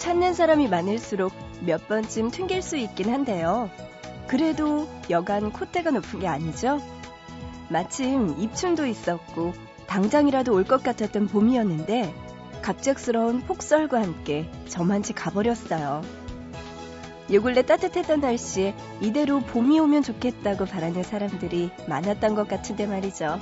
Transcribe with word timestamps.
찾는 0.00 0.32
사람이 0.32 0.68
많을수록 0.68 1.30
몇 1.60 1.86
번쯤 1.86 2.30
튕길 2.30 2.62
수 2.62 2.78
있긴 2.78 3.12
한데요. 3.12 3.70
그래도 4.28 4.88
여간 5.10 5.52
콧대가 5.52 5.90
높은 5.90 6.20
게 6.20 6.26
아니죠? 6.26 6.80
마침 7.68 8.34
입춘도 8.38 8.86
있었고 8.86 9.52
당장이라도 9.86 10.54
올 10.54 10.64
것 10.64 10.82
같았던 10.82 11.28
봄이었는데 11.28 12.14
갑작스러운 12.62 13.42
폭설과 13.42 14.00
함께 14.00 14.50
저만치 14.68 15.12
가버렸어요. 15.12 16.00
요 17.32 17.42
근래 17.42 17.60
따뜻했던 17.60 18.20
날씨에 18.20 18.74
이대로 19.02 19.40
봄이 19.40 19.78
오면 19.80 20.02
좋겠다고 20.02 20.64
바라는 20.64 21.02
사람들이 21.02 21.70
많았던 21.86 22.34
것 22.34 22.48
같은데 22.48 22.86
말이죠. 22.86 23.38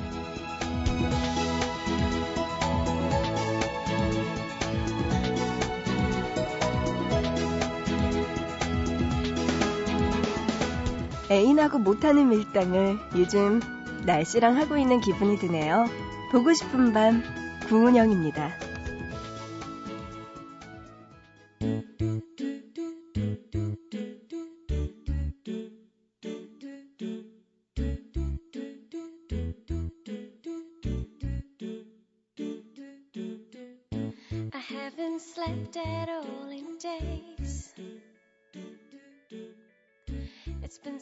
애인하고 11.31 11.79
못하는 11.79 12.29
밀당을 12.29 12.99
요즘 13.17 13.61
날씨랑 14.05 14.57
하고 14.57 14.77
있는 14.77 15.01
기분이 15.01 15.39
드네요. 15.39 15.87
보고 16.33 16.53
싶은 16.53 16.93
밤 16.93 17.23
구은영입니다. 17.69 18.68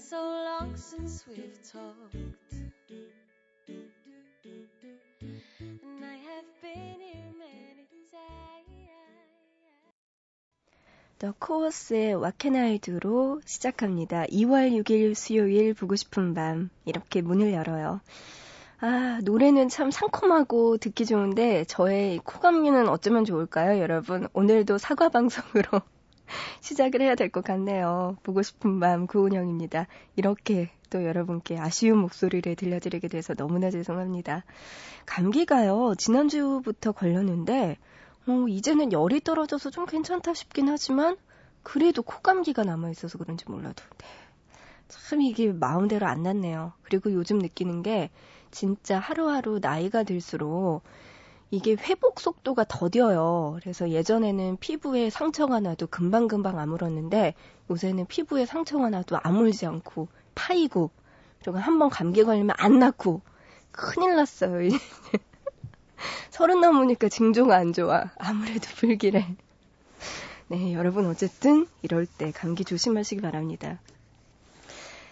So 0.09 0.19
long 0.19 0.77
since 0.77 1.25
we've 1.27 1.59
talked. 1.73 2.15
And 5.59 6.05
I 6.05 6.15
have 6.15 6.47
been 6.63 7.01
here 7.01 7.33
many 7.37 7.89
times. 8.13 8.87
더 11.19 11.35
코어스의 11.41 12.15
Do로 12.83 13.41
시작합니다. 13.45 14.27
2월 14.27 14.71
6일 14.81 15.17
수요일 15.17 15.75
보고 15.75 15.97
싶은 15.97 16.35
밤 16.35 16.71
이렇게 16.85 17.21
문을 17.21 17.53
열어요. 17.53 18.01
아, 18.79 19.19
노래는 19.25 19.69
참 19.69 19.91
상콤하고 19.91 20.77
듣기 20.77 21.05
좋은데 21.05 21.65
저의 21.65 22.19
코감기는 22.19 22.89
어쩌면 22.89 23.25
좋을까요, 23.25 23.81
여러분? 23.81 24.29
오늘도 24.35 24.79
사과 24.79 25.09
방송으로 25.09 25.81
시작을 26.61 27.01
해야 27.03 27.15
될 27.15 27.31
것 27.31 27.45
같네요. 27.45 28.17
보고 28.23 28.43
싶은 28.43 28.81
밤 28.81 29.07
구은영입니다. 29.07 29.87
이렇게 30.17 30.71
또 30.91 31.05
여러분께 31.05 31.59
아쉬운 31.59 31.99
목소리를 31.99 32.55
들려드리게 32.55 33.09
돼서 33.09 33.35
너무나 33.35 33.71
죄송합니다. 33.71 34.45
감기가요, 35.07 35.95
지난주부터 35.99 36.93
걸렸는데, 36.93 37.77
어, 38.29 38.47
이제는 38.49 38.93
열이 38.93 39.21
떨어져서 39.21 39.71
좀 39.71 39.87
괜찮다 39.87 40.35
싶긴 40.35 40.69
하지만, 40.69 41.17
그래도 41.63 42.03
코감기가 42.03 42.63
남아있어서 42.65 43.19
그런지 43.19 43.45
몰라도, 43.49 43.83
네. 43.99 44.07
참 44.89 45.21
이게 45.23 45.53
마음대로 45.53 46.07
안 46.07 46.23
낫네요. 46.23 46.73
그리고 46.83 47.13
요즘 47.13 47.39
느끼는 47.39 47.83
게, 47.83 48.11
진짜 48.53 48.99
하루하루 48.99 49.59
나이가 49.61 50.05
들수록, 50.05 50.83
이게 51.51 51.77
회복 51.77 52.21
속도가 52.21 52.65
더뎌요. 52.69 53.59
그래서 53.61 53.89
예전에는 53.91 54.57
피부에 54.59 55.11
상처가 55.11 55.61
나도 55.61 55.87
금방금방 55.87 56.59
아물었는데 56.59 57.35
요새는 57.71 58.07
피부에 58.07 58.47
상처가 58.47 58.91
나도 58.91 59.19
아물지 59.23 59.67
않고 59.67 60.09
파이고 60.35 60.91
그리고 61.41 61.59
한 61.59 61.79
번 61.79 61.89
감기 61.91 62.25
걸리면 62.25 62.55
안 62.59 62.79
낫고 62.79 63.23
큰일 63.71 64.17
났어요. 64.17 64.71
서른 66.31 66.61
넘으니까 66.61 67.09
징조가 67.09 67.57
안 67.57 67.73
좋아. 67.73 68.11
아무래도 68.19 68.69
불길해. 68.77 69.37
네, 70.49 70.75
여러분 70.75 71.07
어쨌든 71.07 71.67
이럴 71.83 72.07
때 72.07 72.31
감기 72.33 72.65
조심하시기 72.65 73.21
바랍니다. 73.21 73.81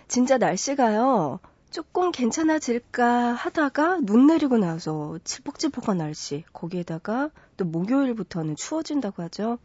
진짜 0.09 0.39
날씨가요. 0.39 1.41
조금 1.75 2.13
괜찮아질까 2.13 3.33
하다가 3.33 3.99
눈 4.03 4.29
내리고 4.29 4.59
나서 4.59 5.19
칠퍽칠퍽한 5.25 5.99
날씨, 5.99 6.45
거기에다가 6.53 7.31
또 7.57 7.65
목요일부터는 7.65 8.55
추워진다고 8.55 9.25
하죠. 9.25 9.59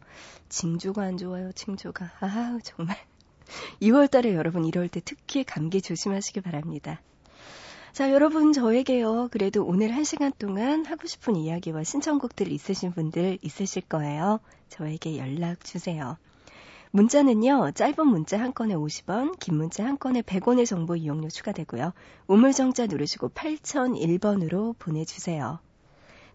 징조가 0.48 1.02
안 1.02 1.18
좋아요, 1.18 1.52
징조가. 1.52 2.10
아, 2.18 2.58
정말. 2.64 2.96
2월 3.80 4.10
달에 4.10 4.34
여러분 4.34 4.64
이럴 4.64 4.88
때 4.88 5.00
특히 5.04 5.44
감기 5.44 5.80
조심하시기 5.80 6.40
바랍니다. 6.40 7.00
자, 7.92 8.10
여러분 8.10 8.52
저에게요. 8.52 9.28
그래도 9.30 9.64
오늘 9.64 9.94
한 9.94 10.02
시간 10.02 10.32
동안 10.36 10.84
하고 10.86 11.06
싶은 11.06 11.36
이야기와 11.36 11.84
신청곡들 11.84 12.50
있으신 12.50 12.90
분들 12.90 13.38
있으실 13.40 13.82
거예요. 13.82 14.40
저에게 14.68 15.16
연락 15.16 15.64
주세요. 15.64 16.16
문자는요, 16.92 17.70
짧은 17.72 18.06
문자 18.06 18.40
한 18.40 18.52
건에 18.52 18.74
50원, 18.74 19.38
긴 19.38 19.56
문자 19.56 19.84
한 19.84 19.96
건에 19.96 20.22
100원의 20.22 20.66
정보 20.66 20.96
이용료 20.96 21.28
추가되고요. 21.28 21.92
우물정자 22.26 22.86
누르시고 22.86 23.28
8001번으로 23.30 24.76
보내주세요. 24.76 25.60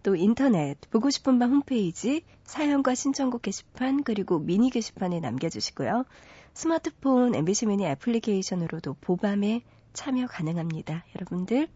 또 0.01 0.15
인터넷, 0.15 0.77
보고 0.91 1.09
싶은 1.09 1.39
밤 1.39 1.51
홈페이지, 1.51 2.23
사연과 2.45 2.95
신청곡 2.95 3.41
게시판, 3.41 4.03
그리고 4.03 4.39
미니 4.39 4.69
게시판에 4.69 5.19
남겨주시고요. 5.19 6.05
스마트폰 6.53 7.35
MBC 7.35 7.65
미니 7.65 7.85
애플리케이션으로도 7.87 8.95
보밤에 9.01 9.61
참여 9.91 10.27
가능합니다. 10.27 11.03
여러분들, 11.15 11.67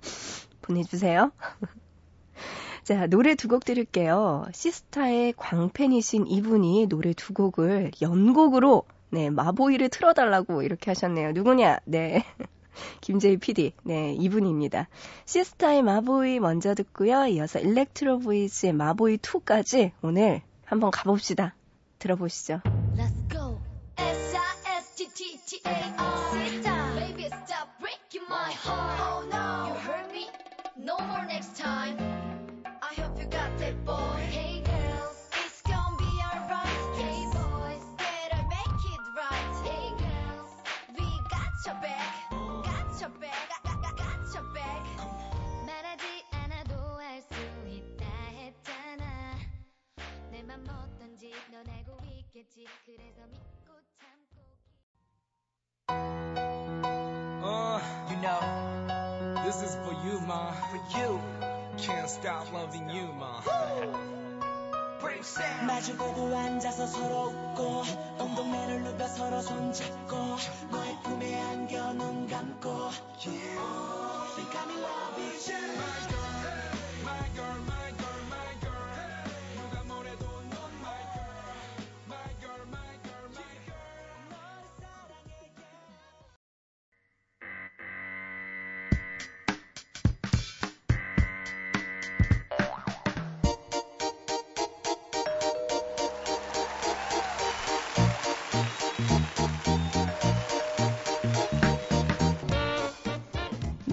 보내주세요. 0.61 1.31
자, 2.89 3.05
노래 3.05 3.35
두 3.35 3.47
곡 3.47 3.65
들을게요. 3.65 4.45
시스타의 4.51 5.35
광팬이신 5.37 6.25
이분이 6.25 6.87
노래 6.87 7.13
두 7.13 7.35
곡을 7.35 7.91
연곡으로, 8.01 8.81
네, 9.11 9.29
마보이를 9.29 9.89
틀어달라고 9.89 10.63
이렇게 10.63 10.89
하셨네요. 10.89 11.33
누구냐? 11.33 11.77
네. 11.85 12.23
김재희 13.01 13.37
PD. 13.37 13.73
네, 13.83 14.13
이분입니다. 14.13 14.87
시스타의 15.25 15.83
마보이 15.83 16.39
먼저 16.39 16.73
듣고요. 16.73 17.27
이어서 17.27 17.59
일렉트로 17.59 18.17
보이즈의 18.21 18.73
마보이 18.73 19.17
2까지 19.17 19.91
오늘 20.01 20.41
한번 20.65 20.89
가봅시다. 20.89 21.53
들어보시죠. 21.99 22.61
Let's 22.97 23.29
go. 23.31 23.59
S-I-S-T-T-T-A-R. 23.99 25.59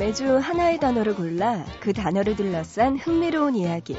매주 0.06 0.38
하나의 0.38 0.78
단어를 0.78 1.16
골라 1.16 1.64
그 1.80 1.92
단어를 1.92 2.36
둘러싼 2.36 2.96
흥미로운 2.96 3.56
이야기. 3.56 3.96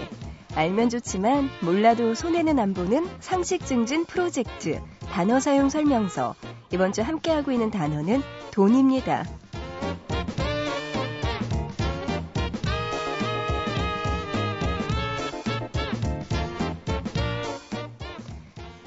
알면 0.55 0.87
좋지만 0.89 1.49
몰라도 1.61 2.13
손해는 2.13 2.59
안 2.59 2.73
보는 2.73 3.09
상식 3.19 3.65
증진 3.65 4.05
프로젝트 4.05 4.79
단어 5.11 5.41
사용 5.41 5.67
설명서. 5.67 6.35
이번 6.71 6.93
주 6.93 7.01
함께하고 7.01 7.51
있는 7.51 7.71
단어는 7.71 8.21
돈입니다. 8.51 9.25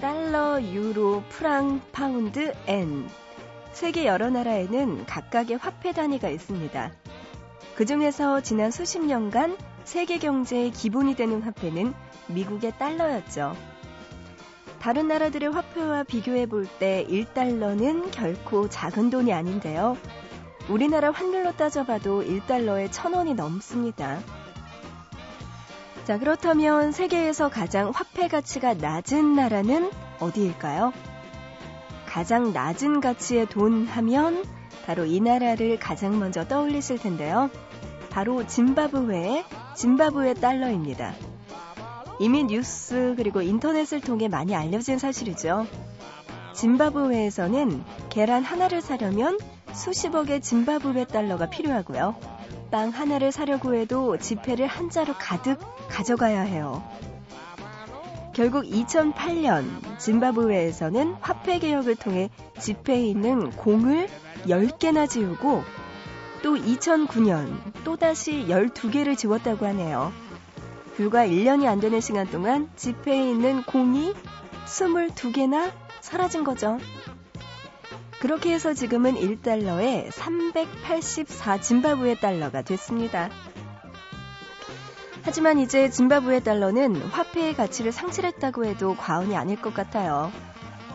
달러, 0.00 0.58
유로, 0.62 1.22
프랑, 1.28 1.82
파운드, 1.92 2.54
엔. 2.66 3.10
세계 3.72 4.06
여러 4.06 4.30
나라에는 4.30 5.06
각각의 5.06 5.56
화폐 5.56 5.92
단위가 5.92 6.28
있습니다. 6.28 6.92
그 7.80 7.86
중에서 7.86 8.42
지난 8.42 8.70
수십 8.70 8.98
년간 8.98 9.56
세계 9.84 10.18
경제의 10.18 10.70
기본이 10.70 11.16
되는 11.16 11.40
화폐는 11.40 11.94
미국의 12.26 12.74
달러였죠. 12.78 13.56
다른 14.78 15.08
나라들의 15.08 15.50
화폐와 15.50 16.02
비교해 16.02 16.44
볼 16.44 16.68
때 16.78 17.06
1달러는 17.08 18.10
결코 18.10 18.68
작은 18.68 19.08
돈이 19.08 19.32
아닌데요. 19.32 19.96
우리나라 20.68 21.10
환율로 21.10 21.56
따져봐도 21.56 22.22
1달러에 22.22 22.90
1000원이 22.90 23.34
넘습니다. 23.34 24.20
자, 26.04 26.18
그렇다면 26.18 26.92
세계에서 26.92 27.48
가장 27.48 27.92
화폐 27.94 28.28
가치가 28.28 28.74
낮은 28.74 29.34
나라는 29.36 29.90
어디일까요? 30.18 30.92
가장 32.04 32.52
낮은 32.52 33.00
가치의 33.00 33.46
돈 33.46 33.86
하면 33.86 34.44
바로 34.84 35.06
이 35.06 35.20
나라를 35.20 35.78
가장 35.78 36.18
먼저 36.18 36.46
떠올리실 36.46 36.98
텐데요. 36.98 37.48
바로 38.10 38.46
짐바브웨의 38.46 39.44
짐바브웨 39.76 40.34
달러입니다. 40.34 41.14
이미 42.18 42.44
뉴스 42.44 43.14
그리고 43.16 43.40
인터넷을 43.40 44.00
통해 44.00 44.28
많이 44.28 44.54
알려진 44.54 44.98
사실이죠. 44.98 45.66
짐바브웨에서는 46.54 47.82
계란 48.10 48.44
하나를 48.44 48.82
사려면 48.82 49.38
수십억의 49.72 50.40
짐바브웨 50.42 51.06
달러가 51.06 51.48
필요하고요. 51.48 52.16
빵 52.70 52.90
하나를 52.90 53.32
사려고 53.32 53.74
해도 53.74 54.18
지폐를 54.18 54.66
한 54.66 54.90
자루 54.90 55.14
가득 55.18 55.58
가져가야 55.88 56.42
해요. 56.42 56.82
결국 58.32 58.64
2008년 58.64 59.98
짐바브웨에서는 59.98 61.14
화폐 61.20 61.58
개혁을 61.58 61.96
통해 61.96 62.30
지폐에 62.58 63.06
있는 63.06 63.50
공을 63.50 64.08
10개나 64.46 65.08
지우고 65.08 65.62
또 66.42 66.56
2009년 66.56 67.58
또다시 67.84 68.46
12개를 68.48 69.16
지웠다고 69.16 69.66
하네요. 69.66 70.12
불과 70.96 71.26
1년이 71.26 71.66
안 71.66 71.80
되는 71.80 72.00
시간 72.00 72.26
동안 72.26 72.70
지폐에 72.76 73.30
있는 73.30 73.62
공이 73.62 74.14
22개나 74.66 75.72
사라진 76.00 76.44
거죠. 76.44 76.78
그렇게 78.20 78.52
해서 78.52 78.74
지금은 78.74 79.14
1달러에 79.14 80.10
384 80.10 81.60
짐바브웨 81.60 82.16
달러가 82.16 82.62
됐습니다. 82.62 83.30
하지만 85.22 85.58
이제 85.58 85.90
짐바브웨 85.90 86.40
달러는 86.40 86.96
화폐의 86.96 87.54
가치를 87.54 87.92
상실했다고 87.92 88.64
해도 88.64 88.94
과언이 88.96 89.36
아닐 89.36 89.60
것 89.60 89.72
같아요. 89.72 90.32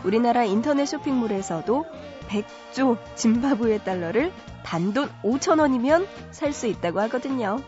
우리나라 0.04 0.44
인터넷 0.44 0.86
쇼핑몰에서도 0.86 1.84
100조 2.28 2.98
짐바브웨 3.14 3.78
달러를 3.78 4.32
단돈 4.64 5.10
5천원이면 5.22 6.06
살 6.30 6.52
수 6.52 6.66
있다고 6.66 7.00
하거든요. 7.02 7.60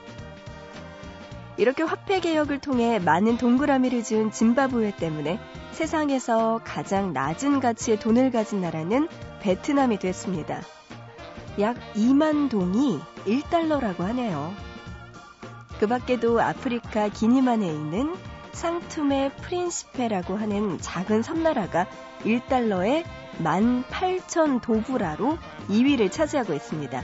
이렇게 1.56 1.82
화폐 1.82 2.20
개혁을 2.20 2.60
통해 2.60 2.99
많은 2.99 3.37
동그라미를 3.37 4.02
지은 4.02 4.31
짐바브웨 4.31 4.96
때문에 4.96 5.40
세상에서 5.72 6.60
가장 6.64 7.12
낮은 7.12 7.60
가치의 7.60 7.99
돈을 8.00 8.31
가진 8.31 8.60
나라는 8.60 9.08
베트남이 9.40 9.99
됐습니다. 9.99 10.60
약 11.60 11.76
2만 11.94 12.50
동이 12.50 13.00
1달러라고 13.26 14.00
하네요. 14.00 14.52
그 15.81 15.87
밖에도 15.87 16.40
아프리카 16.40 17.08
기니만에 17.08 17.66
있는 17.66 18.14
상툼의 18.58 19.31
프린시페라고 19.37 20.37
하는 20.37 20.78
작은 20.81 21.22
섬나라가 21.22 21.87
1달러에 22.25 23.05
18,000 23.40 24.60
도브라로 24.60 25.38
2위를 25.69 26.10
차지하고 26.10 26.55
있습니다. 26.55 27.00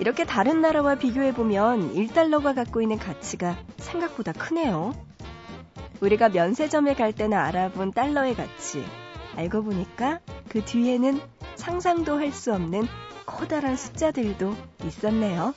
이렇게 0.00 0.24
다른 0.24 0.62
나라와 0.62 0.94
비교해보면 0.94 1.94
1달러가 1.94 2.54
갖고 2.54 2.80
있는 2.80 2.98
가치가 2.98 3.58
생각보다 3.76 4.32
크네요. 4.32 4.94
우리가 6.00 6.30
면세점에 6.30 6.94
갈 6.94 7.12
때나 7.12 7.44
알아본 7.44 7.92
달러의 7.92 8.34
가치. 8.34 8.82
알고 9.36 9.64
보니까 9.64 10.20
그 10.48 10.64
뒤에는 10.64 11.20
상상도 11.56 12.18
할 12.18 12.32
수 12.32 12.54
없는 12.54 12.88
커다란 13.26 13.76
숫자들도 13.76 14.56
있었네요. 14.86 15.54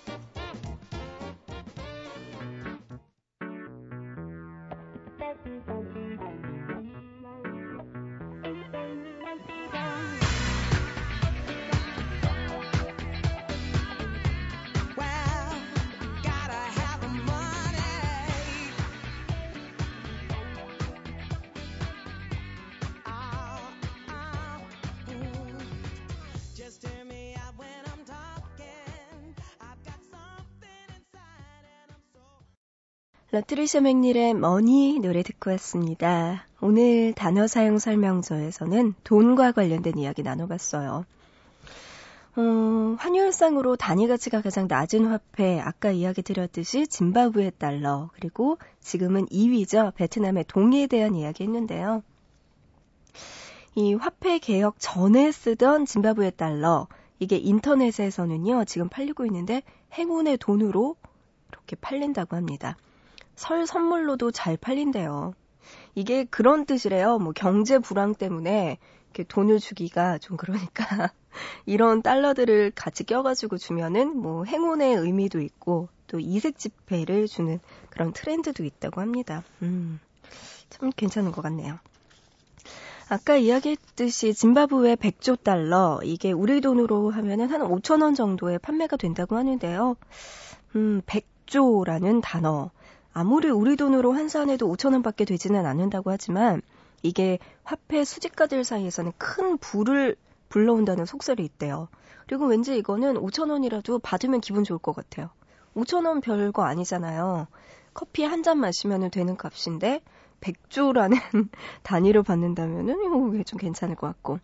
러트리셔 33.37 33.81
맥닐의 33.81 34.33
Money 34.33 34.99
노래 34.99 35.21
듣고 35.21 35.51
왔습니다. 35.51 36.47
오늘 36.59 37.13
단어 37.13 37.45
사용 37.45 37.77
설명서에서는 37.77 38.95
돈과 39.03 39.51
관련된 39.51 39.99
이야기 39.99 40.23
나눠봤어요. 40.23 41.05
어, 42.35 42.41
환율상으로 42.97 43.75
단위 43.75 44.07
가치가 44.07 44.41
가장 44.41 44.67
낮은 44.67 45.05
화폐, 45.05 45.59
아까 45.59 45.91
이야기 45.91 46.23
드렸듯이 46.23 46.87
짐바브웨 46.87 47.51
달러, 47.59 48.09
그리고 48.15 48.57
지금은 48.79 49.27
2위죠. 49.27 49.93
베트남의 49.93 50.45
동에 50.47 50.87
대한 50.87 51.13
이야기 51.15 51.43
했는데요. 51.43 52.01
이 53.75 53.93
화폐 53.93 54.39
개혁 54.39 54.77
전에 54.79 55.31
쓰던 55.31 55.85
짐바브웨 55.85 56.31
달러, 56.31 56.87
이게 57.19 57.37
인터넷에서는요, 57.37 58.65
지금 58.65 58.89
팔리고 58.89 59.27
있는데 59.27 59.61
행운의 59.93 60.39
돈으로 60.39 60.95
이렇게 61.51 61.75
팔린다고 61.75 62.35
합니다. 62.35 62.75
설 63.37 63.67
선물로도 63.67 64.31
잘 64.31 64.57
팔린대요. 64.57 65.33
이게 65.95 66.25
그런 66.25 66.65
뜻이래요. 66.65 67.19
뭐 67.19 67.31
경제 67.33 67.77
불황 67.77 68.15
때문에 68.15 68.79
이렇게 69.05 69.23
돈을 69.23 69.59
주기가 69.59 70.17
좀 70.17 70.37
그러니까 70.37 71.11
이런 71.67 72.01
달러들을 72.01 72.71
같이 72.75 73.03
껴가지고 73.03 73.57
주면은 73.57 74.17
뭐 74.17 74.43
행운의 74.43 74.95
의미도 74.95 75.39
있고 75.41 75.87
또 76.07 76.19
이색 76.19 76.57
지폐를 76.57 77.27
주는 77.27 77.59
그런 77.91 78.11
트렌드도 78.11 78.65
있다고 78.65 79.01
합니다. 79.01 79.43
음, 79.61 79.99
참 80.69 80.89
괜찮은 80.89 81.31
것 81.31 81.43
같네요. 81.43 81.77
아까 83.09 83.35
이야기했듯이 83.35 84.33
짐바브웨 84.33 84.95
100조 84.95 85.41
달러 85.43 85.99
이게 86.03 86.31
우리 86.31 86.59
돈으로 86.59 87.11
하면은 87.11 87.51
한 87.51 87.61
5천 87.61 88.01
원 88.01 88.15
정도에 88.15 88.57
판매가 88.57 88.97
된다고 88.97 89.37
하는데요. 89.37 89.95
음, 90.75 91.01
100조라는 91.05 92.21
단어 92.23 92.71
아무리 93.17 93.49
우리 93.49 93.75
돈으로 93.75 94.13
환산해도 94.13 94.71
5천 94.71 94.91
원밖에 94.93 95.25
되지는 95.25 95.65
않는다고 95.65 96.11
하지만 96.11 96.61
이게 97.01 97.39
화폐 97.63 98.05
수집가들 98.05 98.63
사이에서는 98.63 99.11
큰 99.17 99.57
부를 99.57 100.15
불러온다는 100.49 101.05
속설이 101.05 101.43
있대요. 101.43 101.87
그리고 102.27 102.45
왠지 102.45 102.77
이거는 102.77 103.15
5천 103.15 103.49
원이라도 103.49 103.97
받으면 103.97 104.39
기분 104.39 104.63
좋을 104.63 104.77
것 104.77 104.95
같아요. 104.95 105.31
5천 105.75 106.05
원 106.05 106.21
별거 106.21 106.61
아니잖아요. 106.61 107.47
커피 107.95 108.23
한 108.23 108.43
잔 108.43 108.59
마시면 108.59 109.09
되는 109.09 109.35
값인데 109.35 110.03
100조라는 110.39 111.17
단위로 111.81 112.21
받는다면은 112.21 112.97
이거 113.03 113.43
좀 113.45 113.57
괜찮을 113.57 113.95
것 113.95 114.05
같고. 114.05 114.37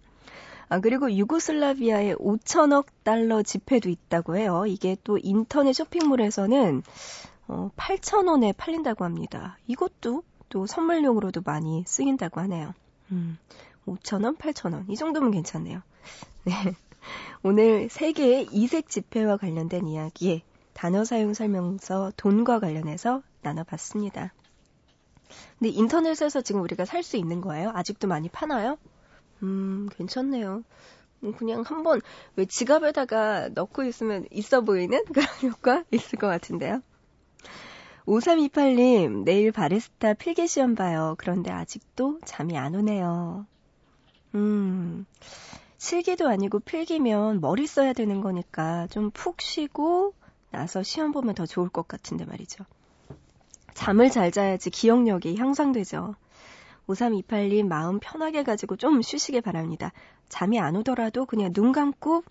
아, 0.69 0.79
그리고 0.79 1.11
유고슬라비아에 1.11 2.15
5천억 2.15 2.85
달러 3.03 3.43
지폐도 3.43 3.89
있다고 3.89 4.35
해요. 4.35 4.63
이게 4.65 4.97
또 5.03 5.19
인터넷 5.21 5.73
쇼핑몰에서는 5.73 6.81
어, 7.47 7.71
8,000원에 7.75 8.55
팔린다고 8.57 9.03
합니다. 9.05 9.57
이것도 9.67 10.23
또 10.49 10.65
선물용으로도 10.65 11.41
많이 11.45 11.83
쓰인다고 11.87 12.41
하네요. 12.41 12.73
음, 13.11 13.37
5,000원, 13.85 14.37
8,000원. 14.37 14.89
이 14.89 14.95
정도면 14.95 15.31
괜찮네요. 15.31 15.81
네. 16.45 16.53
오늘 17.43 17.89
세계의 17.89 18.49
이색 18.51 18.89
지폐와 18.89 19.37
관련된 19.37 19.87
이야기, 19.87 20.43
단어 20.73 21.03
사용 21.03 21.33
설명서 21.33 22.11
돈과 22.17 22.59
관련해서 22.59 23.21
나눠봤습니다. 23.41 24.33
근데 25.59 25.69
인터넷에서 25.71 26.41
지금 26.41 26.61
우리가 26.61 26.85
살 26.85 27.03
수 27.03 27.17
있는 27.17 27.41
거예요? 27.41 27.71
아직도 27.73 28.07
많이 28.07 28.29
파나요? 28.29 28.77
음, 29.43 29.89
괜찮네요. 29.97 30.63
음, 31.23 31.33
그냥 31.33 31.63
한번 31.63 32.01
왜 32.35 32.45
지갑에다가 32.45 33.49
넣고 33.49 33.83
있으면 33.83 34.25
있어 34.31 34.61
보이는 34.61 35.03
그런 35.05 35.27
효과 35.43 35.83
있을 35.91 36.19
것 36.19 36.27
같은데요. 36.27 36.81
5328님, 38.05 39.23
내일 39.23 39.51
바리스타 39.51 40.13
필기 40.13 40.47
시험 40.47 40.75
봐요. 40.75 41.15
그런데 41.17 41.51
아직도 41.51 42.19
잠이 42.25 42.57
안 42.57 42.75
오네요. 42.75 43.45
음, 44.35 45.05
실기도 45.77 46.27
아니고 46.27 46.59
필기면 46.59 47.39
머리 47.39 47.67
써야 47.67 47.93
되는 47.93 48.21
거니까 48.21 48.87
좀 48.87 49.11
푹 49.11 49.41
쉬고 49.41 50.13
나서 50.51 50.83
시험 50.83 51.11
보면 51.11 51.35
더 51.35 51.45
좋을 51.45 51.69
것 51.69 51.87
같은데 51.87 52.25
말이죠. 52.25 52.65
잠을 53.73 54.09
잘 54.09 54.31
자야지 54.31 54.69
기억력이 54.69 55.35
향상되죠. 55.37 56.15
5328님 56.87 57.67
마음 57.67 57.99
편하게 57.99 58.43
가지고 58.43 58.75
좀 58.75 59.01
쉬시길 59.01 59.41
바랍니다. 59.41 59.91
잠이 60.29 60.59
안 60.59 60.75
오더라도 60.75 61.25
그냥 61.25 61.53
눈 61.53 61.71
감고, 61.71 62.23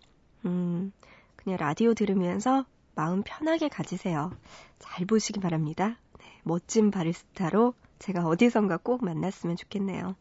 음, 0.45 0.93
그냥 1.37 1.59
라디오 1.59 1.95
들으면서 1.95 2.65
마음 2.95 3.23
편하게 3.23 3.69
가지세요. 3.69 4.33
잘 4.79 5.07
보시기 5.07 5.41
바랍니다. 5.41 5.97
네, 6.19 6.41
멋진 6.43 6.91
바리스타로 6.91 7.75
제가 7.99 8.27
어디선가 8.27 8.79
꼭 8.79 9.05
만났으면 9.05 9.57
좋겠네요. 9.57 10.17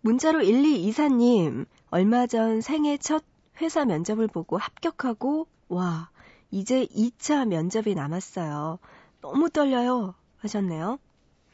문자로 0.00 0.40
1224님, 0.40 1.66
얼마 1.90 2.26
전 2.26 2.60
생애 2.60 2.96
첫 2.96 3.24
회사 3.60 3.84
면접을 3.84 4.28
보고 4.28 4.58
합격하고, 4.58 5.46
와, 5.68 6.10
이제 6.50 6.86
2차 6.86 7.46
면접이 7.48 7.94
남았어요. 7.94 8.78
너무 9.20 9.50
떨려요. 9.50 10.14
하셨네요. 10.38 10.98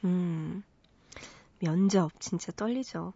음, 0.05 0.63
면접, 1.61 2.11
진짜 2.21 2.53
떨리죠. 2.53 3.13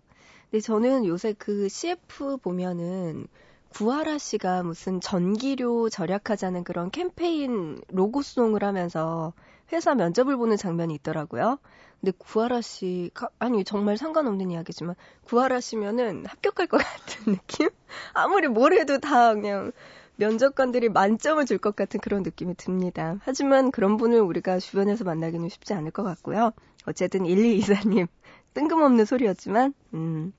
근데 0.51 0.61
저는 0.61 1.05
요새 1.05 1.33
그 1.33 1.69
CF 1.69 2.39
보면은 2.39 3.27
구하라 3.71 4.19
씨가 4.19 4.63
무슨 4.63 5.01
전기료 5.01 5.89
절약하자는 5.91 6.65
그런 6.65 6.91
캠페인 6.91 7.81
로고송을 7.89 8.63
하면서 8.65 9.33
회사 9.73 9.95
면접을 9.95 10.37
보는 10.37 10.57
장면이 10.57 10.95
있더라고요. 10.95 11.59
근데 12.01 12.13
구하라 12.17 12.61
씨, 12.61 13.11
아니, 13.39 13.65
정말 13.65 13.97
상관없는 13.97 14.51
이야기지만, 14.51 14.95
구하라 15.25 15.61
씨면은 15.61 16.25
합격할 16.27 16.67
것 16.69 16.79
같은 16.79 17.33
느낌? 17.35 17.69
아무리 18.13 18.49
뭘 18.49 18.73
해도 18.75 18.99
다 18.99 19.35
그냥 19.35 19.73
면접관들이 20.17 20.89
만점을 20.89 21.45
줄 21.47 21.59
것 21.59 21.75
같은 21.77 22.01
그런 22.01 22.23
느낌이 22.23 22.55
듭니다. 22.57 23.17
하지만 23.23 23.71
그런 23.71 23.97
분을 23.97 24.21
우리가 24.21 24.59
주변에서 24.61 25.05
만나기는 25.05 25.49
쉽지 25.49 25.75
않을 25.75 25.91
것 25.91 26.03
같고요. 26.05 26.53
어쨌든 26.87 27.25
1224님, 27.25 28.07
뜬금없는 28.55 29.05
소리였지만, 29.05 29.75
음, 29.95 30.33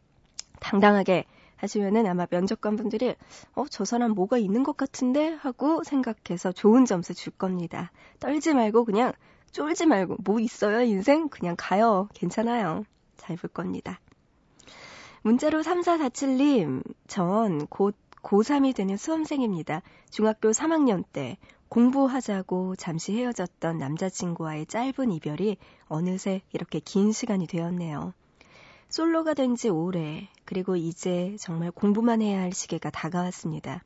당당하게 0.60 1.26
하시면은 1.58 2.06
아마 2.08 2.26
면접관 2.30 2.76
분들이, 2.76 3.16
어, 3.56 3.66
저 3.70 3.86
사람 3.86 4.12
뭐가 4.12 4.38
있는 4.38 4.64
것 4.64 4.78
같은데? 4.78 5.34
하고 5.34 5.84
생각해서 5.84 6.52
좋은 6.52 6.86
점수 6.86 7.14
줄 7.14 7.34
겁니다. 7.34 7.92
떨지 8.20 8.54
말고 8.54 8.86
그냥 8.86 9.14
쫄지 9.52 9.86
말고, 9.86 10.18
뭐 10.24 10.40
있어요, 10.40 10.82
인생? 10.82 11.30
그냥 11.30 11.56
가요. 11.58 12.10
괜찮아요. 12.14 12.84
잘 13.18 13.36
볼 13.38 13.50
겁니다. 13.50 14.00
문자로 15.24 15.62
3447님, 15.62 16.84
전 17.08 17.68
곧 17.70 17.96
고3이 18.24 18.76
되는 18.76 18.98
수험생입니다. 18.98 19.82
중학교 20.10 20.50
3학년 20.52 21.04
때 21.12 21.38
공부하자고 21.70 22.76
잠시 22.76 23.14
헤어졌던 23.18 23.78
남자친구와의 23.78 24.66
짧은 24.68 25.12
이별이 25.12 25.58
어느새 25.88 26.42
이렇게 26.52 26.80
긴 26.80 27.12
시간이 27.12 27.48
되었네요. 27.48 28.14
솔로가 28.90 29.34
된 29.34 29.56
지 29.56 29.70
오래, 29.70 30.28
그리고 30.46 30.76
이제 30.76 31.36
정말 31.40 31.72
공부만 31.72 32.22
해야 32.22 32.42
할 32.42 32.52
시기가 32.54 32.90
다가왔습니다. 32.90 33.82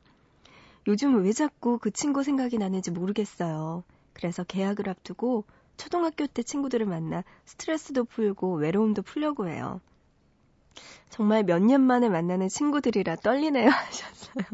요즘 0.86 1.22
왜 1.24 1.32
자꾸 1.32 1.78
그 1.78 1.90
친구 1.90 2.22
생각이 2.24 2.58
나는지 2.58 2.90
모르겠어요. 2.90 3.84
그래서 4.14 4.44
계약을 4.44 4.88
앞두고 4.88 5.44
초등학교 5.76 6.26
때 6.26 6.42
친구들을 6.42 6.86
만나 6.86 7.24
스트레스도 7.46 8.04
풀고 8.04 8.56
외로움도 8.56 9.02
풀려고 9.02 9.48
해요. 9.48 9.80
정말 11.10 11.44
몇 11.44 11.60
년 11.60 11.80
만에 11.82 12.08
만나는 12.08 12.48
친구들이라 12.48 13.16
떨리네요 13.16 13.68
하셨어요. 13.70 14.44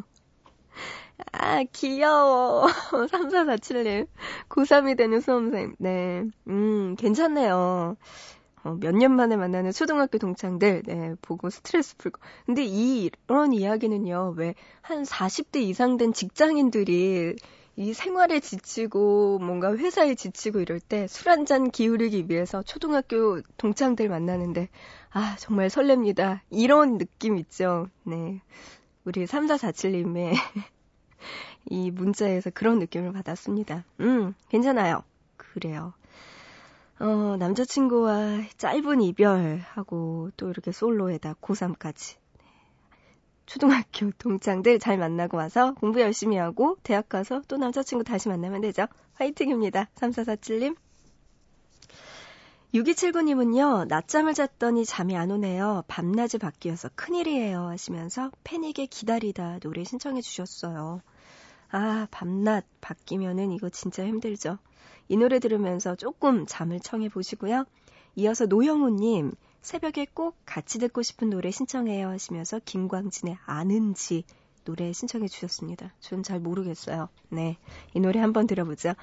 아, 1.33 1.63
귀여워. 1.73 2.67
3447님. 3.11 4.07
고3이 4.49 4.97
되는 4.97 5.21
수험생. 5.21 5.75
네. 5.79 6.25
음, 6.49 6.97
괜찮네요. 6.97 7.97
어, 8.65 8.75
몇 8.81 8.93
년 8.95 9.13
만에 9.17 9.37
만나는 9.37 9.73
초등학교 9.73 10.19
동창들, 10.19 10.83
네, 10.87 11.15
보고 11.23 11.51
스트레스 11.51 11.97
풀고. 11.97 12.21
근데 12.47 12.65
이, 12.65 13.11
이런 13.27 13.53
이야기는요, 13.53 14.35
왜, 14.37 14.55
한 14.83 15.05
40대 15.05 15.61
이상 15.61 15.97
된 15.97 16.13
직장인들이 16.13 17.37
이 17.77 17.93
생활에 17.95 18.41
지치고 18.41 19.39
뭔가 19.39 19.77
회사에 19.77 20.15
지치고 20.17 20.61
이럴 20.61 20.81
때 20.81 21.05
술 21.05 21.29
한 21.31 21.47
잔 21.47 21.71
기울이기 21.71 22.27
위해서 22.29 22.63
초등학교 22.63 23.41
동창들 23.57 24.09
만나는데 24.09 24.69
아 25.11 25.37
정말 25.39 25.69
설렙니다. 25.69 26.41
이런 26.51 26.99
느낌 26.99 27.39
있죠. 27.39 27.89
네. 28.05 28.43
우리 29.05 29.27
3447님의 29.27 30.33
이 31.71 31.91
문자에서 31.91 32.51
그런 32.51 32.79
느낌을 32.79 33.13
받았습니다. 33.13 33.85
음, 34.01 34.35
괜찮아요. 34.49 35.03
그래요. 35.37 35.95
어, 37.01 37.37
남자친구와 37.39 38.43
짧은 38.57 39.01
이별하고 39.03 40.31
또 40.37 40.51
이렇게 40.51 40.73
솔로에다 40.73 41.35
고3까지. 41.35 42.17
초등학교 43.47 44.11
동창들 44.19 44.79
잘 44.79 44.99
만나고 44.99 45.37
와서 45.37 45.75
공부 45.75 46.01
열심히 46.01 46.37
하고 46.37 46.77
대학 46.83 47.09
가서 47.09 47.41
또 47.49 47.57
남자친구 47.57 48.05
다시 48.05 48.29
만나면 48.29 48.61
되죠. 48.63 48.87
화이팅입니다. 49.15 49.89
3447님. 49.95 50.77
6279님은요, 52.75 53.87
낮잠을 53.87 54.35
잤더니 54.35 54.85
잠이 54.85 55.17
안 55.17 55.31
오네요. 55.31 55.85
밤낮이 55.89 56.37
바뀌어서 56.37 56.91
큰일이에요. 56.95 57.69
하시면서 57.69 58.31
패닉에 58.45 58.87
기다리다 58.87 59.61
노래 59.61 59.85
신청해 59.85 60.21
주셨어요. 60.21 61.01
아, 61.71 62.07
밤낮 62.11 62.65
바뀌면은 62.81 63.53
이거 63.53 63.69
진짜 63.69 64.05
힘들죠. 64.07 64.59
이 65.09 65.17
노래 65.17 65.39
들으면서 65.39 65.95
조금 65.97 66.47
잠을 66.47 66.81
청해 66.81 67.09
보시고요. 67.09 67.65
이어서 68.17 68.47
노영우님, 68.47 69.33
새벽에 69.63 70.07
꼭 70.13 70.37
같이 70.47 70.79
듣고 70.79 71.03
싶은 71.03 71.31
노래 71.31 71.51
신청해요 71.51 72.09
하시면서 72.09 72.61
김광진의 72.65 73.39
아는지 73.47 74.25
노래 74.65 74.93
신청해 74.93 75.29
주셨습니다. 75.29 75.95
전 76.01 76.23
잘 76.23 76.41
모르겠어요. 76.41 77.09
네. 77.31 77.57
이 77.95 78.01
노래 78.01 78.21
한번 78.21 78.47
들어보죠. 78.47 78.95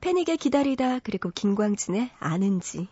패닉에 0.00 0.36
기다리다 0.36 1.00
그리고 1.00 1.30
김광진의 1.34 2.10
아는지 2.18 2.88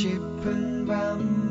싶은 0.00 0.86
밤, 0.86 1.49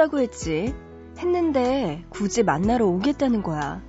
바쁘다고 0.00 0.20
했지. 0.20 0.74
했는데 1.18 2.02
굳이 2.08 2.42
만나러 2.42 2.86
오겠다는 2.86 3.42
거야. 3.42 3.82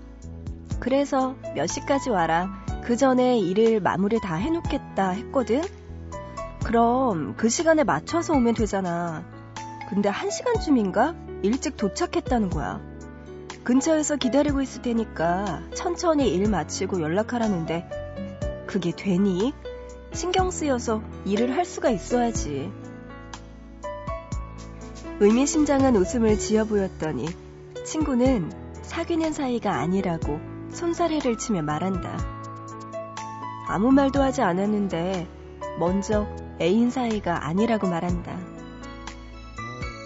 그래서 0.81 1.35
몇 1.55 1.67
시까지 1.67 2.09
와라. 2.09 2.49
그 2.83 2.97
전에 2.97 3.39
일을 3.39 3.79
마무리 3.79 4.19
다 4.19 4.35
해놓겠다 4.35 5.11
했거든? 5.11 5.61
그럼 6.65 7.35
그 7.37 7.47
시간에 7.47 7.85
맞춰서 7.85 8.33
오면 8.33 8.55
되잖아. 8.55 9.23
근데 9.89 10.09
한 10.09 10.29
시간쯤인가? 10.29 11.15
일찍 11.43 11.77
도착했다는 11.77 12.49
거야. 12.49 12.81
근처에서 13.63 14.17
기다리고 14.17 14.61
있을 14.61 14.81
테니까 14.81 15.61
천천히 15.73 16.33
일 16.33 16.49
마치고 16.49 17.01
연락하라는데 17.01 18.65
그게 18.67 18.91
되니? 18.91 19.53
신경 20.11 20.51
쓰여서 20.51 21.01
일을 21.25 21.55
할 21.55 21.63
수가 21.63 21.89
있어야지. 21.89 22.69
의미심장한 25.21 25.95
웃음을 25.97 26.39
지어 26.39 26.65
보였더니 26.65 27.27
친구는 27.85 28.51
사귀는 28.81 29.33
사이가 29.33 29.71
아니라고 29.71 30.39
손사래를 30.71 31.37
치며 31.37 31.61
말한다. 31.61 32.17
아무 33.67 33.91
말도 33.91 34.19
하지 34.19 34.41
않았는데 34.41 35.27
먼저 35.77 36.25
애인 36.59 36.89
사이가 36.89 37.45
아니라고 37.45 37.87
말한다. 37.87 38.35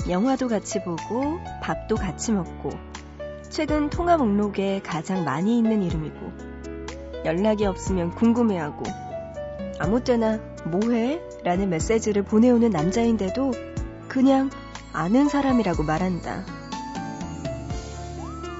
영화도 0.09 0.49
같이 0.49 0.83
보고 0.83 1.39
밥도 1.61 1.95
같이 1.95 2.33
먹고 2.33 2.71
최근 3.49 3.89
통화 3.89 4.17
목록에 4.17 4.81
가장 4.83 5.23
많이 5.23 5.57
있는 5.57 5.81
이름이고 5.81 7.23
연락이 7.23 7.65
없으면 7.65 8.11
궁금해하고 8.15 8.83
아무 9.79 10.03
때나 10.03 10.39
뭐해? 10.65 11.21
라는 11.45 11.69
메시지를 11.69 12.23
보내오는 12.23 12.69
남자인데도 12.69 13.53
그냥 14.09 14.49
아는 14.95 15.27
사람이라고 15.27 15.83
말한다. 15.83 16.45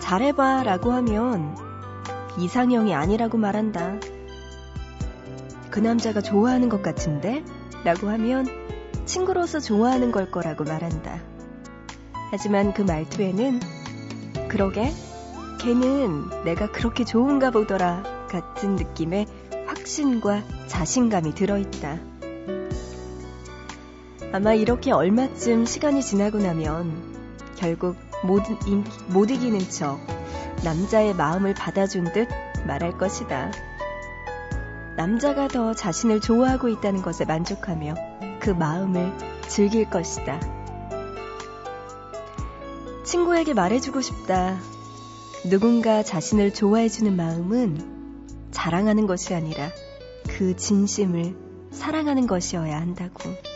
잘해봐 0.02 0.63
라고 0.63 0.91
하면 0.91 1.56
이상형이 2.38 2.93
아니라고 2.93 3.38
말한다. 3.38 3.95
그 5.71 5.80
남자가 5.80 6.19
좋아하는 6.19 6.67
것 6.67 6.82
같은데? 6.82 7.41
라고 7.86 8.10
하면 8.10 8.48
친구로서 9.06 9.62
좋아하는 9.62 10.12
걸 10.12 10.30
거라고 10.30 10.65
말한다. 10.65 11.21
하지만 12.32 12.74
그 12.74 12.82
말투에는 12.82 13.62
그러게 14.50 14.91
걔는 15.62 16.43
내가 16.43 16.69
그렇게 16.69 17.06
좋은가 17.06 17.50
보더라 17.50 18.04
같은 18.30 18.76
느낌의 18.76 19.26
확신과 19.67 20.43
자신감이 20.67 21.34
들어있다. 21.34 22.14
아마 24.36 24.54
이렇게 24.54 24.91
얼마쯤 24.91 25.65
시간이 25.65 26.04
지나고 26.04 26.39
나면 26.39 26.91
결국 27.56 27.95
못, 28.21 28.43
못 29.08 29.32
이기는 29.32 29.58
척 29.69 29.98
남자의 30.62 31.15
마음을 31.15 31.54
받아준 31.54 32.04
듯 32.12 32.28
말할 32.67 32.98
것이다. 32.98 33.54
남자가 34.98 35.48
더 35.48 35.74
자신을 35.74 36.19
좋아하고 36.19 36.67
있다는 36.67 37.02
것에 37.02 37.24
만족하며 37.24 37.95
그 38.41 38.50
마음을 38.50 39.13
즐길 39.48 39.89
것이다. 39.89 40.41
친구에게 43.06 43.54
말해주고 43.54 44.02
싶다. 44.02 44.60
누군가 45.50 46.04
자신을 46.04 46.54
좋아해주는 46.54 47.15
마음은 47.15 48.50
자랑하는 48.52 49.08
것이 49.08 49.34
아니라 49.34 49.69
그 50.28 50.58
진심을 50.58 51.38
사랑하는 51.71 52.28
것이어야 52.28 52.78
한다고. 52.82 53.55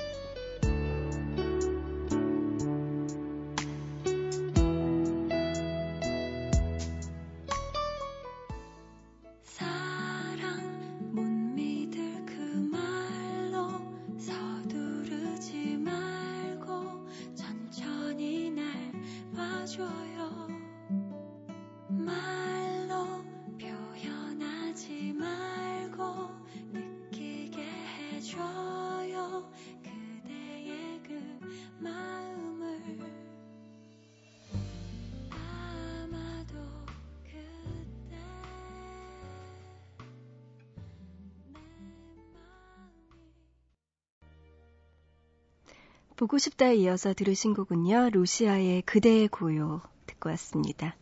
보고 46.19 46.37
싶다에 46.37 46.75
이어서 46.75 47.13
들으신 47.13 47.53
곡은요. 47.53 48.09
루시아의 48.09 48.81
그대의 48.81 49.29
고요 49.29 49.79
듣고 50.05 50.27
왔습니다. 50.31 50.97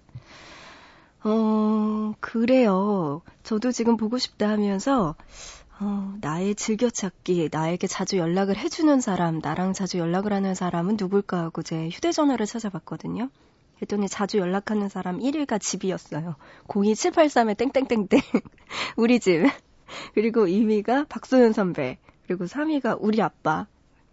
어, 1.24 2.14
그래요. 2.20 3.24
저도 3.42 3.72
지금 3.72 3.98
보고 3.98 4.20
싶다 4.20 4.48
하면서 4.48 5.16
어, 5.80 6.16
나의 6.22 6.54
즐겨찾기, 6.54 7.50
나에게 7.52 7.88
자주 7.88 8.18
연락을 8.18 8.58
해주는 8.58 9.02
사람, 9.02 9.40
나랑 9.40 9.74
자주 9.74 9.98
연락을 9.98 10.34
하는 10.34 10.54
사람은 10.54 10.98
누굴까 11.00 11.40
하고 11.40 11.64
제 11.64 11.90
휴대전화를 11.90 12.46
찾아봤거든요. 12.46 13.32
했더니 13.82 14.08
자주 14.08 14.38
연락하는 14.38 14.88
사람 14.88 15.18
1위가 15.18 15.60
집이었어요. 15.60 16.36
02783에 16.68 17.58
땡땡땡땡. 17.58 18.22
우리 18.98 19.20
집. 19.20 19.48
그리고 20.14 20.46
2위가 20.46 21.10
박소연 21.10 21.54
선배. 21.54 21.98
그리고 22.28 22.46
3위가 22.46 23.00
우리 23.02 23.20
아빠. 23.24 23.66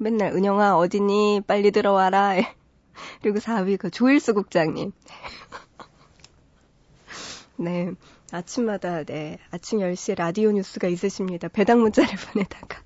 맨날 0.04 0.34
은영아 0.34 0.76
어디니 0.76 1.40
빨리 1.46 1.70
들어와라. 1.70 2.34
그리고 3.22 3.38
4위가 3.38 3.90
조일수 3.90 4.34
국장님. 4.34 4.92
네. 7.56 7.92
아침마다 8.30 9.04
네. 9.04 9.38
아침 9.50 9.78
10시에 9.78 10.18
라디오 10.18 10.52
뉴스가 10.52 10.88
있으십니다. 10.88 11.48
배당 11.48 11.80
문자를 11.80 12.10
보내다가 12.32 12.82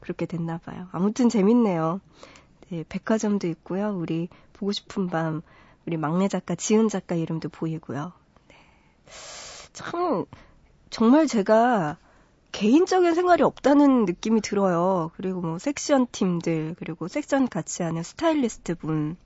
그렇게 0.00 0.24
됐나 0.24 0.56
봐요. 0.56 0.88
아무튼 0.92 1.28
재밌네요. 1.28 2.00
네, 2.70 2.84
백화점도 2.88 3.48
있고요. 3.48 3.94
우리 3.94 4.30
보고 4.54 4.72
싶은 4.72 5.08
밤 5.08 5.42
우리 5.84 5.98
막내 5.98 6.26
작가 6.26 6.54
지은 6.54 6.88
작가 6.88 7.16
이름도 7.16 7.50
보이고요. 7.50 8.12
네. 8.48 8.56
참 9.74 10.24
정말 10.88 11.26
제가 11.26 11.98
개인적인 12.56 13.14
생활이 13.14 13.42
없다는 13.42 14.06
느낌이 14.06 14.40
들어요. 14.40 15.10
그리고 15.16 15.42
뭐 15.42 15.58
섹션 15.58 16.06
팀들, 16.10 16.74
그리고 16.78 17.06
섹션 17.06 17.48
같이 17.48 17.82
하는 17.82 18.02
스타일리스트 18.02 18.76
분, 18.76 19.18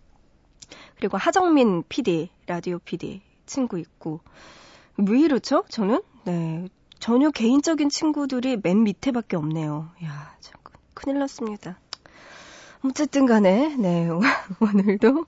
그리고 0.97 1.17
하정민 1.17 1.85
PD, 1.89 2.29
라디오 2.47 2.81
PD 2.81 3.23
친구 3.47 3.79
있고. 3.79 4.19
왜 4.97 5.21
이렇죠? 5.21 5.63
저는? 5.69 6.03
네. 6.25 6.67
전혀 6.99 7.31
개인적인 7.31 7.89
친구들이 7.89 8.59
맨 8.65 8.83
밑에밖에 8.83 9.37
없네요. 9.37 9.93
야, 10.03 10.35
참 10.41 10.55
큰일 10.93 11.21
났습니다. 11.21 11.79
어쨌든 12.85 13.27
간에, 13.27 13.77
네. 13.77 14.09
오늘도 14.59 15.25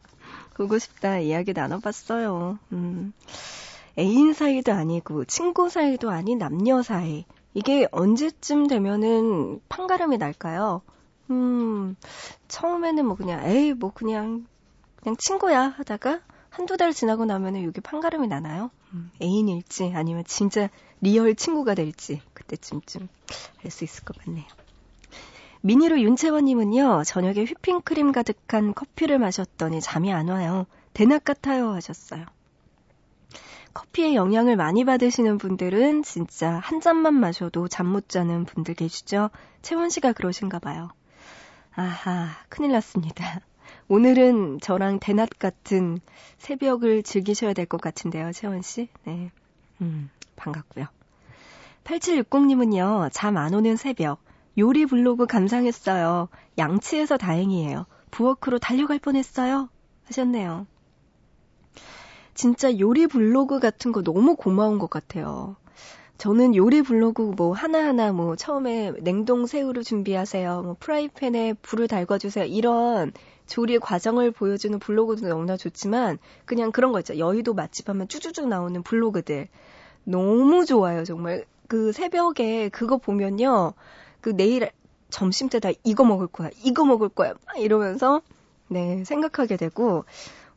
보고 0.56 0.76
싶다 0.80 1.20
이야기 1.20 1.52
나눠봤어요. 1.52 2.58
음. 2.72 3.12
애인 3.96 4.32
사이도 4.32 4.72
아니고, 4.72 5.24
친구 5.26 5.68
사이도 5.68 6.10
아닌 6.10 6.38
남녀 6.38 6.82
사이. 6.82 7.26
이게 7.54 7.86
언제쯤 7.92 8.66
되면은 8.66 9.60
판가름이 9.68 10.18
날까요? 10.18 10.82
음, 11.30 11.96
처음에는 12.48 13.06
뭐 13.06 13.16
그냥, 13.16 13.44
에이, 13.48 13.72
뭐 13.74 13.92
그냥, 13.92 14.46
그냥 14.96 15.16
친구야 15.18 15.62
하다가 15.68 16.20
한두 16.50 16.76
달 16.76 16.92
지나고 16.92 17.24
나면은 17.24 17.64
여기 17.64 17.80
판가름이 17.80 18.28
나나요? 18.28 18.70
음, 18.92 19.10
애인일지 19.22 19.92
아니면 19.94 20.24
진짜 20.26 20.68
real 21.00 21.34
친구가 21.34 21.74
될지 21.74 22.20
그때쯤쯤 22.34 23.08
알 23.64 23.70
수 23.70 23.84
있을 23.84 24.04
것 24.04 24.16
같네요. 24.18 24.44
미니로 25.62 26.00
윤채원님은요, 26.00 27.04
저녁에 27.04 27.44
휘핑크림 27.44 28.12
가득한 28.12 28.74
커피를 28.74 29.18
마셨더니 29.18 29.80
잠이 29.80 30.12
안 30.12 30.28
와요. 30.28 30.66
대낮 30.92 31.24
같아요 31.24 31.70
하셨어요. 31.70 32.26
커피의 33.74 34.14
영향을 34.14 34.56
많이 34.56 34.84
받으시는 34.84 35.38
분들은 35.38 36.02
진짜 36.02 36.52
한 36.62 36.80
잔만 36.80 37.14
마셔도 37.14 37.68
잠 37.68 37.86
못 37.86 38.08
자는 38.08 38.44
분들 38.44 38.74
계시죠? 38.74 39.30
채원 39.62 39.90
씨가 39.90 40.12
그러신가 40.12 40.58
봐요. 40.58 40.90
아하, 41.74 42.28
큰일 42.48 42.72
났습니다. 42.72 43.40
오늘은 43.88 44.60
저랑 44.60 44.98
대낮 45.00 45.30
같은 45.38 45.98
새벽을 46.38 47.02
즐기셔야 47.02 47.52
될 47.54 47.66
것 47.66 47.80
같은데요, 47.80 48.32
채원 48.32 48.62
씨. 48.62 48.88
네. 49.04 49.30
음, 49.80 50.10
반갑고요. 50.36 50.86
8760님은요, 51.84 53.10
잠 53.12 53.36
안 53.36 53.54
오는 53.54 53.76
새벽, 53.76 54.22
요리 54.58 54.86
블로그 54.86 55.26
감상했어요. 55.26 56.28
양치해서 56.58 57.16
다행이에요. 57.16 57.86
부엌으로 58.10 58.58
달려갈 58.58 58.98
뻔했어요. 58.98 59.68
하셨네요. 60.04 60.66
진짜 62.42 62.76
요리 62.80 63.06
블로그 63.06 63.60
같은 63.60 63.92
거 63.92 64.02
너무 64.02 64.34
고마운 64.34 64.80
것 64.80 64.90
같아요. 64.90 65.54
저는 66.18 66.56
요리 66.56 66.82
블로그 66.82 67.22
뭐 67.36 67.52
하나하나 67.52 68.10
뭐 68.10 68.34
처음에 68.34 68.90
냉동 69.00 69.46
새우를 69.46 69.84
준비하세요. 69.84 70.62
뭐 70.62 70.76
프라이팬에 70.80 71.52
불을 71.62 71.86
달궈주세요. 71.86 72.46
이런 72.46 73.12
조리 73.46 73.78
과정을 73.78 74.32
보여주는 74.32 74.76
블로그도 74.76 75.28
너무나 75.28 75.56
좋지만 75.56 76.18
그냥 76.44 76.72
그런 76.72 76.90
거 76.90 76.98
있죠. 76.98 77.16
여의도 77.16 77.54
맛집 77.54 77.88
하면 77.88 78.08
쭈쭈쭈 78.08 78.46
나오는 78.46 78.82
블로그들. 78.82 79.46
너무 80.02 80.66
좋아요. 80.66 81.04
정말 81.04 81.44
그 81.68 81.92
새벽에 81.92 82.70
그거 82.70 82.96
보면요. 82.96 83.74
그 84.20 84.34
내일 84.34 84.68
점심 85.10 85.48
때 85.48 85.60
다 85.60 85.70
이거 85.84 86.02
먹을 86.04 86.26
거야. 86.26 86.50
이거 86.64 86.84
먹을 86.84 87.08
거야. 87.08 87.34
막 87.46 87.58
이러면서 87.60 88.20
네, 88.66 89.04
생각하게 89.04 89.56
되고 89.58 90.04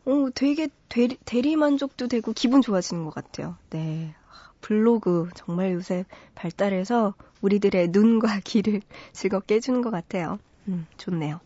어, 0.05 0.29
되게 0.33 0.67
대리, 0.87 1.17
대리 1.25 1.55
만족도 1.55 2.07
되고 2.07 2.31
기분 2.33 2.61
좋아지는 2.61 3.05
것 3.05 3.13
같아요. 3.13 3.57
네. 3.71 4.13
블로그 4.61 5.29
정말 5.35 5.73
요새 5.73 6.05
발달해서 6.33 7.13
우리들의 7.41 7.89
눈과 7.89 8.39
귀를 8.45 8.81
즐겁게 9.13 9.55
해주는 9.55 9.81
것 9.81 9.91
같아요. 9.91 10.39
음, 10.67 10.87
좋네요. 10.97 11.39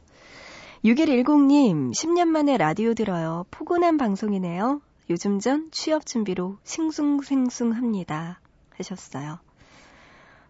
6110님, 0.85 1.91
10년 1.91 2.27
만에 2.29 2.55
라디오 2.57 2.93
들어요. 2.93 3.45
포근한 3.51 3.97
방송이네요. 3.97 4.81
요즘 5.09 5.39
전 5.39 5.69
취업 5.71 6.05
준비로 6.05 6.57
싱숭생숭 6.63 7.73
합니다. 7.73 8.39
하셨어요. 8.77 9.39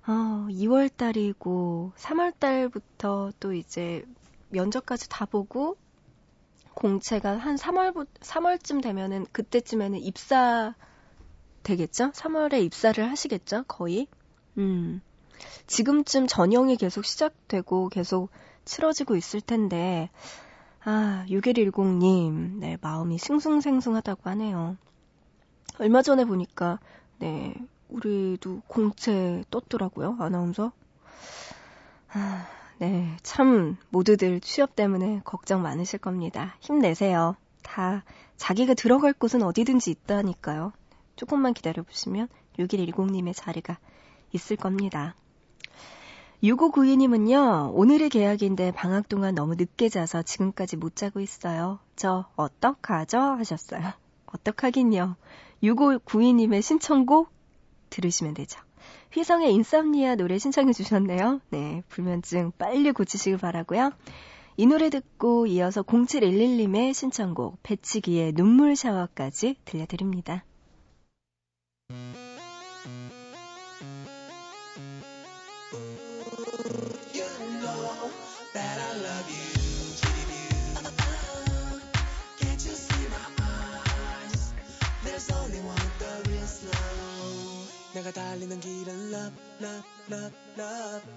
어, 0.06 0.48
2월 0.50 0.90
달이고, 0.96 1.94
3월 1.96 2.34
달부터 2.38 3.32
또 3.40 3.54
이제 3.54 4.04
면접까지 4.50 5.10
다 5.10 5.26
보고, 5.26 5.78
공채가 6.80 7.38
한 7.38 7.56
3월, 7.58 8.08
3월쯤 8.22 8.82
되면은, 8.82 9.28
그때쯤에는 9.34 10.00
입사 10.00 10.74
되겠죠? 11.64 12.12
3월에 12.12 12.64
입사를 12.64 13.10
하시겠죠? 13.10 13.66
거의? 13.68 14.08
음. 14.58 15.02
지금쯤 15.68 16.28
전형이 16.28 16.78
계속 16.78 17.04
시작되고 17.06 17.90
계속 17.90 18.30
치러지고 18.64 19.18
있을 19.18 19.42
텐데, 19.42 20.10
아, 20.84 21.26
6110님, 21.28 22.60
네, 22.60 22.78
마음이 22.80 23.18
싱숭생숭하다고 23.18 24.30
하네요. 24.30 24.78
얼마 25.80 26.02
전에 26.02 26.24
보니까, 26.24 26.80
네, 27.18 27.54
우리도 27.90 28.62
공채 28.68 29.44
떴더라고요, 29.52 30.16
아나운서. 30.20 30.72
아, 32.14 32.48
네, 32.80 33.18
참, 33.24 33.76
모두들 33.90 34.40
취업 34.40 34.74
때문에 34.74 35.20
걱정 35.26 35.62
많으실 35.62 36.00
겁니다. 36.00 36.56
힘내세요. 36.62 37.36
다 37.62 38.06
자기가 38.38 38.74
들어갈 38.74 39.12
곳은 39.12 39.44
어디든지 39.44 39.92
있다니까요. 39.92 40.72
조금만 41.18 41.54
기다려보시면 41.54 42.30
6110님의 42.58 43.34
자리가 43.36 43.78
있을 44.32 44.56
겁니다. 44.56 45.14
6592님은요, 46.42 47.72
오늘이 47.74 48.08
계약인데 48.08 48.72
방학 48.72 49.10
동안 49.10 49.36
너무 49.36 49.56
늦게 49.56 49.90
자서 49.90 50.22
지금까지 50.22 50.78
못 50.78 50.96
자고 50.96 51.20
있어요. 51.20 51.80
저 51.98 52.30
어떡하죠? 52.38 53.20
하셨어요. 53.20 53.92
어떡하긴요. 54.28 55.18
6592님의 55.64 56.62
신청곡 56.62 57.30
들으시면 57.90 58.36
되죠. 58.36 58.62
휘성의 59.12 59.54
인썸니아 59.54 60.16
노래 60.16 60.38
신청해 60.38 60.74
주셨네요. 60.74 61.42
네, 61.50 61.84
불면증 61.90 62.52
빨리 62.58 62.92
고치시길 62.92 63.38
바라고요. 63.38 63.92
이 64.58 64.66
노래 64.68 64.90
듣고 64.90 65.48
이어서 65.48 65.82
0711님의 65.82 66.94
신청곡 66.94 67.64
배치기의 67.64 68.34
눈물 68.34 68.76
샤워까지 68.76 69.56
들려드립니다. 69.66 70.44
내가 88.10 88.12
달리는 88.12 88.60
길은 88.60 89.14
love 89.14 89.36
love 89.62 89.88
love 90.12 90.38
love. 90.58 91.08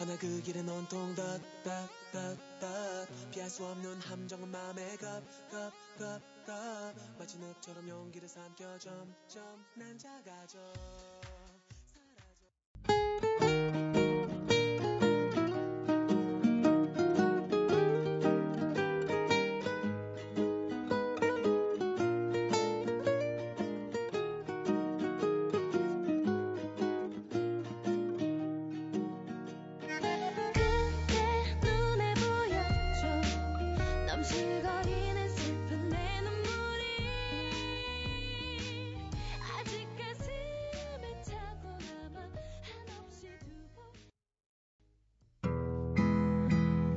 허나 0.00 0.16
그 0.18 0.42
길은 0.42 0.68
온통 0.68 1.14
덧 1.14 1.40
덧 1.62 1.88
덧 2.12 2.38
덧 2.60 3.06
피할 3.30 3.50
수 3.50 3.64
없는 3.66 4.00
함정은 4.00 4.48
마음에 4.48 4.96
겁겁겁겁 4.96 6.94
마치 7.18 7.38
늪처럼 7.38 7.88
용기를 7.88 8.28
삼켜 8.28 8.78
점점 8.78 9.64
난 9.74 9.98
작아져 9.98 10.58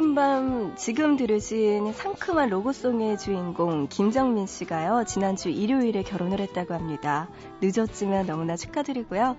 싶은 0.00 0.14
밤 0.14 0.74
지금 0.76 1.16
들으신 1.16 1.92
상큼한 1.92 2.48
로고송의 2.48 3.18
주인공 3.18 3.86
김정민 3.86 4.46
씨가요. 4.46 5.04
지난주 5.06 5.50
일요일에 5.50 6.02
결혼을 6.02 6.40
했다고 6.40 6.72
합니다. 6.72 7.28
늦었지만 7.60 8.26
너무나 8.26 8.56
축하드리고요. 8.56 9.36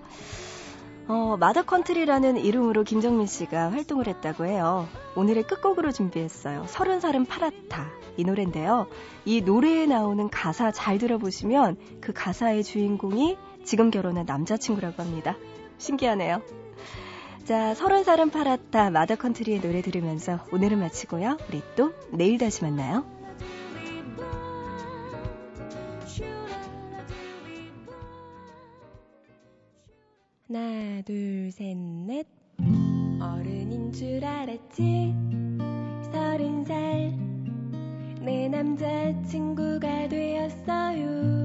어, 1.08 1.38
마더컨트리라는 1.40 2.38
이름으로 2.38 2.84
김정민 2.84 3.26
씨가 3.26 3.72
활동을 3.72 4.08
했다고 4.08 4.46
해요. 4.46 4.88
오늘의 5.16 5.44
끝곡으로 5.44 5.92
준비했어요. 5.92 6.66
서른 6.68 7.00
살은 7.00 7.26
파랗다. 7.26 7.90
이 8.18 8.24
노래인데요. 8.24 8.88
이 9.26 9.42
노래에 9.42 9.88
나오는 9.88 10.30
가사 10.30 10.72
잘 10.72 11.00
들어보시면 11.00 11.78
그 12.02 12.14
가사의 12.14 12.64
주인공이 12.64 13.36
지금 13.66 13.90
결혼한 13.90 14.26
남자친구라고 14.26 15.02
합니다. 15.02 15.36
신기하네요. 15.80 16.42
자, 17.46 17.74
서른 17.74 18.04
살은 18.04 18.30
팔았다 18.30 18.92
마더 18.92 19.16
컨트리의 19.16 19.62
노래 19.62 19.82
들으면서 19.82 20.46
오늘은 20.52 20.80
마치고요. 20.80 21.38
우리 21.50 21.62
또 21.76 21.92
내일 22.12 22.38
다시 22.38 22.64
만나요. 22.64 23.04
하나, 30.48 31.02
둘, 31.04 31.52
셋, 31.52 31.76
넷. 31.78 32.28
어른인 33.20 33.92
줄 33.92 34.24
알았지. 34.24 35.16
서른 36.12 36.64
살. 36.66 37.12
내 38.24 38.50
남자친구가 38.50 40.10
되었어요. 40.10 41.42